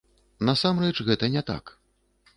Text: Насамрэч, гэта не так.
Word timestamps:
Насамрэч, 0.49 0.95
гэта 1.11 1.31
не 1.37 1.47
так. 1.53 1.75